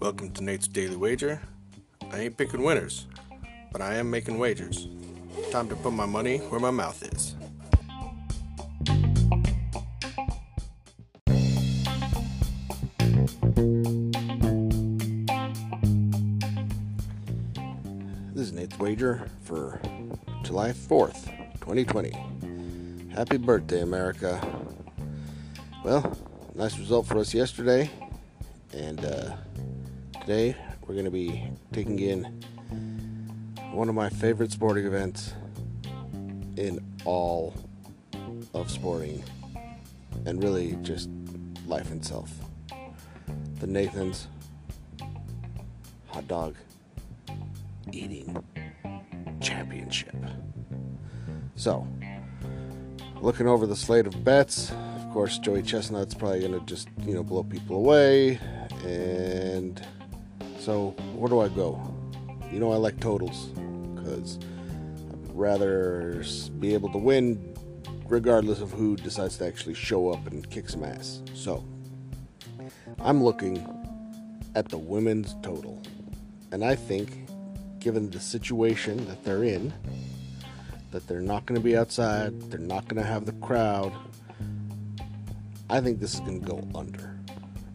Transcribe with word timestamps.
Welcome 0.00 0.30
to 0.32 0.42
Nate's 0.42 0.66
Daily 0.66 0.96
Wager. 0.96 1.38
I 2.10 2.20
ain't 2.20 2.38
picking 2.38 2.62
winners, 2.62 3.06
but 3.70 3.82
I 3.82 3.96
am 3.96 4.10
making 4.10 4.38
wagers. 4.38 4.88
Time 5.50 5.68
to 5.68 5.76
put 5.76 5.92
my 5.92 6.06
money 6.06 6.38
where 6.38 6.60
my 6.60 6.70
mouth 6.70 7.02
is. 7.12 7.36
This 18.32 18.46
is 18.46 18.52
Nate's 18.54 18.78
Wager 18.78 19.28
for 19.42 19.78
July 20.42 20.70
4th, 20.72 21.26
2020. 21.60 22.14
Happy 23.14 23.36
birthday, 23.36 23.82
America. 23.82 24.40
Well, 25.82 26.14
nice 26.54 26.78
result 26.78 27.06
for 27.06 27.16
us 27.16 27.32
yesterday. 27.32 27.90
And 28.74 29.02
uh, 29.02 29.32
today 30.20 30.54
we're 30.82 30.92
going 30.92 31.06
to 31.06 31.10
be 31.10 31.48
taking 31.72 31.98
in 32.00 32.24
one 33.72 33.88
of 33.88 33.94
my 33.94 34.10
favorite 34.10 34.52
sporting 34.52 34.84
events 34.84 35.32
in 36.58 36.84
all 37.06 37.54
of 38.52 38.70
sporting 38.70 39.24
and 40.26 40.42
really 40.42 40.76
just 40.82 41.08
life 41.66 41.90
itself. 41.92 42.30
The 43.60 43.66
Nathan's 43.66 44.28
hot 46.08 46.28
dog 46.28 46.56
eating 47.90 48.36
championship. 49.40 50.14
So, 51.56 51.88
looking 53.22 53.48
over 53.48 53.66
the 53.66 53.76
slate 53.76 54.06
of 54.06 54.22
bets, 54.22 54.72
of 55.10 55.14
course, 55.14 55.38
Joey 55.38 55.62
Chestnut's 55.62 56.14
probably 56.14 56.38
going 56.38 56.52
to 56.52 56.64
just, 56.66 56.88
you 57.04 57.14
know, 57.14 57.24
blow 57.24 57.42
people 57.42 57.74
away. 57.74 58.38
And 58.84 59.84
so, 60.60 60.90
where 61.16 61.28
do 61.28 61.40
I 61.40 61.48
go? 61.48 61.82
You 62.52 62.60
know, 62.60 62.70
I 62.70 62.76
like 62.76 63.00
totals 63.00 63.48
because 63.96 64.38
I'd 64.38 65.34
rather 65.34 66.22
be 66.60 66.74
able 66.74 66.92
to 66.92 66.98
win 66.98 67.56
regardless 68.08 68.60
of 68.60 68.70
who 68.70 68.94
decides 68.94 69.36
to 69.38 69.46
actually 69.48 69.74
show 69.74 70.10
up 70.10 70.28
and 70.28 70.48
kick 70.48 70.68
some 70.68 70.84
ass. 70.84 71.22
So, 71.34 71.64
I'm 73.00 73.20
looking 73.20 73.66
at 74.54 74.68
the 74.68 74.78
women's 74.78 75.34
total. 75.42 75.82
And 76.52 76.64
I 76.64 76.76
think, 76.76 77.28
given 77.80 78.10
the 78.10 78.20
situation 78.20 79.08
that 79.08 79.24
they're 79.24 79.42
in, 79.42 79.72
that 80.92 81.08
they're 81.08 81.20
not 81.20 81.46
going 81.46 81.60
to 81.60 81.64
be 81.64 81.76
outside, 81.76 82.40
they're 82.42 82.60
not 82.60 82.86
going 82.86 83.02
to 83.02 83.08
have 83.08 83.26
the 83.26 83.32
crowd, 83.32 83.92
I 85.70 85.80
think 85.80 86.00
this 86.00 86.14
is 86.14 86.20
going 86.20 86.40
to 86.40 86.46
go 86.46 86.68
under. 86.74 87.16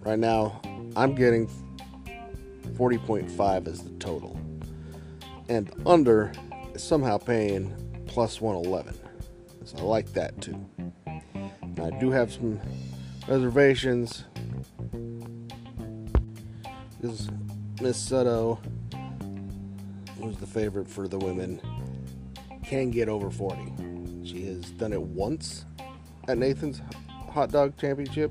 Right 0.00 0.18
now, 0.18 0.62
I'm 0.96 1.14
getting 1.14 1.46
40.5 2.78 3.68
as 3.68 3.82
the 3.84 3.90
total. 3.98 4.40
And 5.50 5.70
under 5.84 6.32
is 6.74 6.82
somehow 6.82 7.18
paying 7.18 7.74
plus 8.06 8.40
111. 8.40 8.98
So 9.66 9.76
I 9.76 9.82
like 9.82 10.10
that 10.14 10.40
too. 10.40 10.58
I 11.06 11.90
do 12.00 12.10
have 12.10 12.32
some 12.32 12.58
reservations 13.28 14.24
because 16.98 17.28
Miss 17.82 18.10
Sudo, 18.10 18.58
who's 20.18 20.38
the 20.38 20.46
favorite 20.46 20.88
for 20.88 21.08
the 21.08 21.18
women, 21.18 21.60
can 22.64 22.90
get 22.90 23.10
over 23.10 23.30
40. 23.30 24.24
She 24.24 24.46
has 24.46 24.70
done 24.70 24.94
it 24.94 25.02
once 25.02 25.66
at 26.28 26.38
Nathan's 26.38 26.80
Hot 27.32 27.50
Dog 27.50 27.78
Championship, 27.78 28.30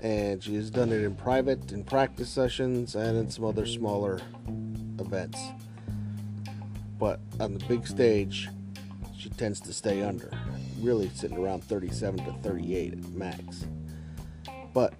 and 0.00 0.44
she 0.44 0.54
has 0.56 0.68
done 0.70 0.92
it 0.92 1.02
in 1.02 1.14
private, 1.14 1.72
in 1.72 1.82
practice 1.82 2.28
sessions, 2.28 2.94
and 2.94 3.16
in 3.16 3.30
some 3.30 3.46
other 3.46 3.64
smaller 3.64 4.20
events. 4.98 5.40
But 6.98 7.18
on 7.40 7.54
the 7.54 7.64
big 7.64 7.86
stage, 7.86 8.50
she 9.16 9.30
tends 9.30 9.58
to 9.60 9.72
stay 9.72 10.02
under, 10.02 10.30
really 10.80 11.08
sitting 11.14 11.38
around 11.38 11.64
37 11.64 12.22
to 12.26 12.32
38 12.42 12.92
at 12.92 13.08
max. 13.12 13.64
But 14.74 14.92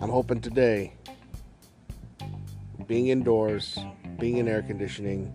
I'm 0.00 0.08
hoping 0.08 0.40
today, 0.40 0.94
being 2.86 3.08
indoors, 3.08 3.78
being 4.18 4.38
in 4.38 4.48
air 4.48 4.62
conditioning, 4.62 5.34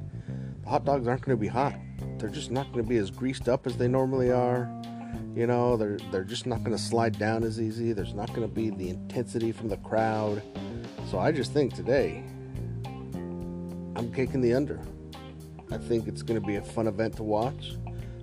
the 0.64 0.70
hot 0.70 0.84
dogs 0.84 1.08
aren't 1.08 1.22
going 1.22 1.38
to 1.38 1.42
be 1.42 1.48
hot. 1.48 1.76
They're 2.18 2.30
just 2.30 2.50
not 2.50 2.72
going 2.72 2.86
to 2.86 2.90
be 2.90 2.98
as 2.98 3.12
greased 3.12 3.48
up 3.48 3.68
as 3.68 3.78
they 3.78 3.88
normally 3.88 4.32
are. 4.32 4.68
You 5.36 5.48
know, 5.48 5.78
they're 5.78 5.98
they're 6.12 6.24
just 6.24 6.46
not 6.46 6.60
going 6.60 6.78
to 6.78 6.82
slide 6.82 7.18
down 7.18 7.44
as 7.44 7.60
easy. 7.60 7.92
There's 7.92 8.14
not 8.14 8.28
going 8.30 8.42
to 8.42 8.48
be 8.48 8.70
the 8.70 8.90
intensity 8.90 9.52
from 9.52 9.68
the 9.68 9.78
crowd. 9.78 10.44
So 11.10 11.20
I 11.20 11.32
just 11.32 11.54
think 11.54 11.74
today 11.74 12.24
I'm 13.96 14.12
kicking 14.14 14.42
the 14.42 14.54
under. 14.54 14.80
I 15.72 15.78
think 15.78 16.08
it's 16.08 16.22
going 16.22 16.40
to 16.40 16.46
be 16.46 16.58
a 16.58 16.62
fun 16.62 16.88
event 16.88 17.16
to 17.18 17.24
watch. 17.24 17.76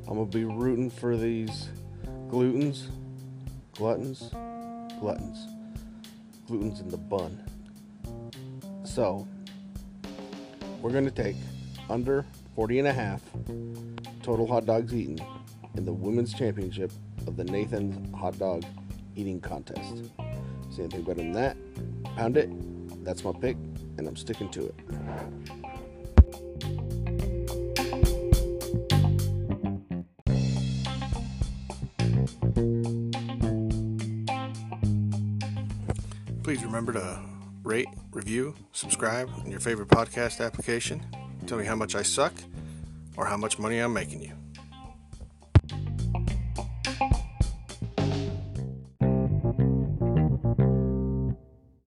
I'm 0.06 0.14
going 0.14 0.30
to 0.30 0.38
be 0.38 0.44
rooting 0.44 0.90
for 0.90 1.16
these 1.16 1.68
glutens, 2.28 2.86
gluttons, 3.74 4.30
gluttons, 5.00 5.48
glutens 6.48 6.80
in 6.80 6.88
the 6.88 6.96
bun. 6.96 7.42
So, 8.84 9.26
we're 10.80 10.90
going 10.90 11.04
to 11.04 11.10
take 11.10 11.36
under 11.88 12.24
40 12.54 12.80
and 12.80 12.88
a 12.88 12.92
half 12.92 13.22
total 14.22 14.46
hot 14.46 14.66
dogs 14.66 14.94
eaten 14.94 15.18
in 15.76 15.84
the 15.84 15.92
women's 15.92 16.34
championship 16.34 16.92
of 17.26 17.36
the 17.36 17.44
Nathan's 17.44 18.14
hot 18.14 18.38
dog 18.38 18.64
eating 19.16 19.40
contest. 19.40 20.10
See 20.70 20.82
anything 20.82 21.02
better 21.02 21.22
than 21.22 21.32
that? 21.32 21.56
Pound 22.16 22.36
it. 22.36 22.50
That's 23.04 23.24
my 23.24 23.32
pick, 23.32 23.56
and 23.98 24.06
I'm 24.06 24.16
sticking 24.16 24.50
to 24.50 24.66
it. 24.66 24.74
Please 36.42 36.64
remember 36.64 36.92
to 36.94 37.20
rate, 37.62 37.88
review, 38.10 38.54
subscribe 38.72 39.30
in 39.44 39.50
your 39.50 39.60
favorite 39.60 39.88
podcast 39.88 40.44
application. 40.44 41.04
Tell 41.46 41.58
me 41.58 41.64
how 41.64 41.76
much 41.76 41.94
I 41.94 42.02
suck 42.02 42.32
or 43.16 43.24
how 43.24 43.36
much 43.36 43.58
money 43.58 43.78
I'm 43.78 43.92
making 43.92 44.20
you. 44.22 44.32